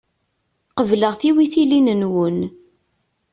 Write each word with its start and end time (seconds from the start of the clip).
Qebleɣ 0.77 1.13
tiwitilin-nwen. 1.19 2.39